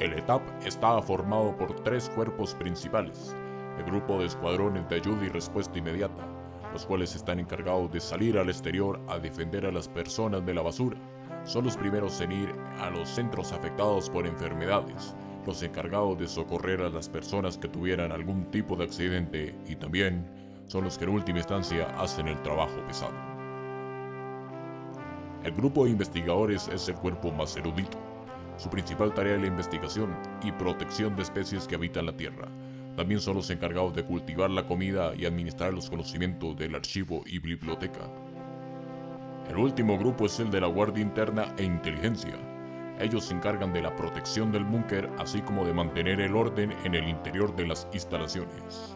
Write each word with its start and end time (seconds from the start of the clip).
El 0.00 0.14
ETAP 0.14 0.40
estaba 0.64 1.02
formado 1.02 1.54
por 1.58 1.74
tres 1.82 2.08
cuerpos 2.14 2.54
principales, 2.54 3.36
el 3.78 3.84
grupo 3.84 4.18
de 4.18 4.24
escuadrones 4.24 4.88
de 4.88 4.96
ayuda 4.96 5.26
y 5.26 5.28
respuesta 5.28 5.78
inmediata, 5.78 6.26
los 6.72 6.86
cuales 6.86 7.14
están 7.14 7.38
encargados 7.38 7.92
de 7.92 8.00
salir 8.00 8.38
al 8.38 8.48
exterior 8.48 8.98
a 9.08 9.18
defender 9.18 9.66
a 9.66 9.70
las 9.70 9.88
personas 9.88 10.46
de 10.46 10.54
la 10.54 10.62
basura. 10.62 10.96
Son 11.44 11.64
los 11.64 11.76
primeros 11.76 12.18
en 12.22 12.32
ir 12.32 12.54
a 12.78 12.88
los 12.88 13.10
centros 13.10 13.52
afectados 13.52 14.08
por 14.08 14.26
enfermedades, 14.26 15.14
los 15.46 15.62
encargados 15.62 16.18
de 16.18 16.28
socorrer 16.28 16.80
a 16.80 16.88
las 16.88 17.10
personas 17.10 17.58
que 17.58 17.68
tuvieran 17.68 18.10
algún 18.10 18.50
tipo 18.50 18.76
de 18.76 18.84
accidente 18.84 19.54
y 19.68 19.76
también 19.76 20.26
son 20.66 20.84
los 20.84 20.96
que 20.96 21.04
en 21.04 21.10
última 21.10 21.40
instancia 21.40 21.94
hacen 22.00 22.26
el 22.26 22.40
trabajo 22.40 22.80
pesado. 22.86 23.12
El 25.44 25.52
grupo 25.52 25.84
de 25.84 25.90
investigadores 25.90 26.68
es 26.68 26.88
el 26.88 26.94
cuerpo 26.94 27.30
más 27.32 27.54
erudito, 27.54 27.98
su 28.60 28.68
principal 28.68 29.14
tarea 29.14 29.36
es 29.36 29.40
la 29.40 29.46
investigación 29.46 30.14
y 30.42 30.52
protección 30.52 31.16
de 31.16 31.22
especies 31.22 31.66
que 31.66 31.76
habitan 31.76 32.04
la 32.04 32.16
Tierra. 32.16 32.46
También 32.94 33.18
son 33.18 33.36
los 33.36 33.48
encargados 33.48 33.94
de 33.94 34.04
cultivar 34.04 34.50
la 34.50 34.66
comida 34.66 35.14
y 35.16 35.24
administrar 35.24 35.72
los 35.72 35.88
conocimientos 35.88 36.58
del 36.58 36.74
archivo 36.74 37.22
y 37.24 37.38
biblioteca. 37.38 38.02
El 39.48 39.56
último 39.56 39.96
grupo 39.96 40.26
es 40.26 40.38
el 40.40 40.50
de 40.50 40.60
la 40.60 40.66
Guardia 40.66 41.02
Interna 41.02 41.54
e 41.56 41.64
Inteligencia. 41.64 42.34
Ellos 43.00 43.24
se 43.24 43.34
encargan 43.34 43.72
de 43.72 43.80
la 43.80 43.96
protección 43.96 44.52
del 44.52 44.64
búnker 44.64 45.08
así 45.18 45.40
como 45.40 45.64
de 45.64 45.72
mantener 45.72 46.20
el 46.20 46.36
orden 46.36 46.72
en 46.84 46.94
el 46.94 47.08
interior 47.08 47.56
de 47.56 47.66
las 47.66 47.88
instalaciones. 47.94 48.94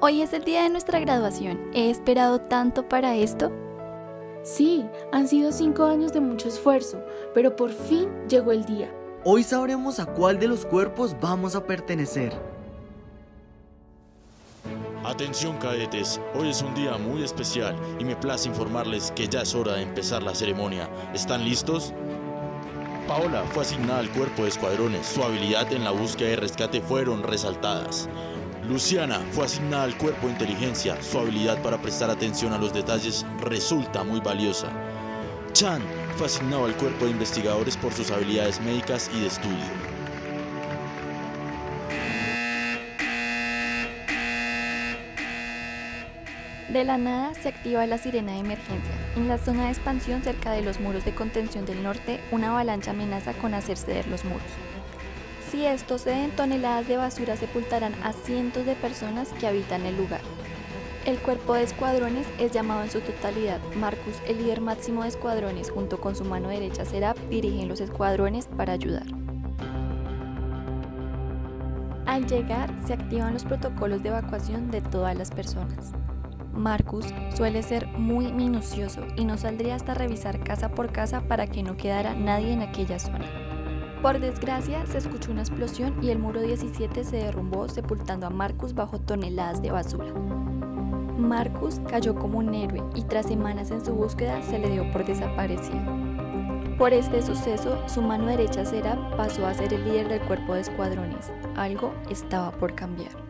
Hoy 0.00 0.22
es 0.22 0.32
el 0.32 0.44
día 0.44 0.62
de 0.62 0.68
nuestra 0.68 1.00
graduación. 1.00 1.58
¿He 1.74 1.90
esperado 1.90 2.40
tanto 2.40 2.88
para 2.88 3.16
esto? 3.16 3.50
Sí, 4.44 4.86
han 5.10 5.26
sido 5.26 5.50
cinco 5.50 5.86
años 5.86 6.12
de 6.12 6.20
mucho 6.20 6.46
esfuerzo, 6.46 7.02
pero 7.34 7.56
por 7.56 7.72
fin 7.72 8.08
llegó 8.28 8.52
el 8.52 8.64
día. 8.64 8.94
Hoy 9.24 9.42
sabremos 9.42 9.98
a 9.98 10.06
cuál 10.06 10.38
de 10.38 10.46
los 10.46 10.64
cuerpos 10.64 11.16
vamos 11.20 11.56
a 11.56 11.66
pertenecer. 11.66 12.32
Atención 15.04 15.56
cadetes, 15.58 16.20
hoy 16.32 16.50
es 16.50 16.62
un 16.62 16.76
día 16.76 16.96
muy 16.96 17.24
especial 17.24 17.74
y 17.98 18.04
me 18.04 18.14
place 18.14 18.48
informarles 18.48 19.10
que 19.10 19.26
ya 19.26 19.42
es 19.42 19.52
hora 19.56 19.72
de 19.72 19.82
empezar 19.82 20.22
la 20.22 20.36
ceremonia. 20.36 20.88
¿Están 21.12 21.44
listos? 21.44 21.92
Paola 23.08 23.42
fue 23.52 23.62
asignada 23.62 23.98
al 23.98 24.10
cuerpo 24.10 24.44
de 24.44 24.50
escuadrones. 24.50 25.08
Su 25.08 25.24
habilidad 25.24 25.72
en 25.72 25.82
la 25.82 25.90
búsqueda 25.90 26.30
y 26.30 26.36
rescate 26.36 26.80
fueron 26.80 27.24
resaltadas. 27.24 28.08
Luciana 28.68 29.20
fue 29.32 29.46
asignada 29.46 29.84
al 29.84 29.96
cuerpo 29.96 30.26
de 30.26 30.34
inteligencia. 30.34 31.00
Su 31.02 31.18
habilidad 31.18 31.62
para 31.62 31.80
prestar 31.80 32.10
atención 32.10 32.52
a 32.52 32.58
los 32.58 32.74
detalles 32.74 33.24
resulta 33.40 34.04
muy 34.04 34.20
valiosa. 34.20 34.68
Chan 35.52 35.80
fue 36.16 36.26
asignado 36.26 36.66
al 36.66 36.76
cuerpo 36.76 37.06
de 37.06 37.12
investigadores 37.12 37.78
por 37.78 37.94
sus 37.94 38.10
habilidades 38.10 38.60
médicas 38.60 39.10
y 39.14 39.20
de 39.20 39.26
estudio. 39.28 39.56
De 46.68 46.84
la 46.84 46.98
nada 46.98 47.32
se 47.32 47.48
activa 47.48 47.86
la 47.86 47.96
sirena 47.96 48.32
de 48.32 48.40
emergencia. 48.40 48.92
En 49.16 49.28
la 49.28 49.38
zona 49.38 49.64
de 49.64 49.70
expansión 49.70 50.22
cerca 50.22 50.52
de 50.52 50.60
los 50.60 50.78
muros 50.78 51.06
de 51.06 51.14
contención 51.14 51.64
del 51.64 51.82
norte, 51.82 52.20
una 52.30 52.50
avalancha 52.50 52.90
amenaza 52.90 53.32
con 53.32 53.54
hacer 53.54 53.78
ceder 53.78 54.06
los 54.08 54.26
muros. 54.26 54.42
Si 55.50 55.64
esto 55.64 55.96
ceden, 55.96 56.30
toneladas 56.32 56.86
de 56.88 56.98
basura 56.98 57.34
sepultarán 57.36 57.94
a 58.02 58.12
cientos 58.12 58.66
de 58.66 58.74
personas 58.74 59.28
que 59.40 59.46
habitan 59.46 59.86
el 59.86 59.96
lugar. 59.96 60.20
El 61.06 61.16
cuerpo 61.18 61.54
de 61.54 61.62
escuadrones 61.62 62.26
es 62.38 62.52
llamado 62.52 62.82
en 62.82 62.90
su 62.90 63.00
totalidad. 63.00 63.58
Marcus, 63.76 64.16
el 64.26 64.38
líder 64.38 64.60
máximo 64.60 65.04
de 65.04 65.08
escuadrones, 65.08 65.70
junto 65.70 66.02
con 66.02 66.14
su 66.14 66.24
mano 66.26 66.50
derecha 66.50 66.84
Serap, 66.84 67.16
dirigen 67.30 67.66
los 67.66 67.80
escuadrones 67.80 68.46
para 68.46 68.74
ayudar. 68.74 69.06
Al 72.04 72.26
llegar, 72.26 72.70
se 72.86 72.92
activan 72.92 73.32
los 73.32 73.44
protocolos 73.44 74.02
de 74.02 74.10
evacuación 74.10 74.70
de 74.70 74.82
todas 74.82 75.16
las 75.16 75.30
personas. 75.30 75.92
Marcus 76.52 77.06
suele 77.34 77.62
ser 77.62 77.86
muy 77.86 78.32
minucioso 78.32 79.00
y 79.16 79.24
no 79.24 79.38
saldría 79.38 79.76
hasta 79.76 79.94
revisar 79.94 80.40
casa 80.40 80.70
por 80.70 80.92
casa 80.92 81.22
para 81.22 81.46
que 81.46 81.62
no 81.62 81.78
quedara 81.78 82.12
nadie 82.14 82.52
en 82.52 82.60
aquella 82.60 82.98
zona. 82.98 83.57
Por 84.02 84.20
desgracia, 84.20 84.86
se 84.86 84.98
escuchó 84.98 85.32
una 85.32 85.40
explosión 85.40 86.02
y 86.02 86.10
el 86.10 86.20
muro 86.20 86.40
17 86.40 87.02
se 87.02 87.16
derrumbó 87.16 87.68
sepultando 87.68 88.28
a 88.28 88.30
Marcus 88.30 88.72
bajo 88.72 89.00
toneladas 89.00 89.60
de 89.60 89.72
basura. 89.72 90.12
Marcus 91.18 91.80
cayó 91.90 92.14
como 92.14 92.38
un 92.38 92.54
héroe 92.54 92.82
y 92.94 93.02
tras 93.02 93.26
semanas 93.26 93.72
en 93.72 93.84
su 93.84 93.92
búsqueda 93.92 94.40
se 94.42 94.60
le 94.60 94.70
dio 94.70 94.88
por 94.92 95.04
desaparecido. 95.04 95.82
Por 96.78 96.92
este 96.92 97.22
suceso, 97.22 97.76
su 97.88 98.00
mano 98.00 98.26
derecha 98.26 98.64
Sera 98.64 98.96
pasó 99.16 99.44
a 99.44 99.54
ser 99.54 99.74
el 99.74 99.84
líder 99.84 100.08
del 100.08 100.20
cuerpo 100.20 100.54
de 100.54 100.60
escuadrones. 100.60 101.32
Algo 101.56 101.92
estaba 102.08 102.52
por 102.52 102.76
cambiar. 102.76 103.27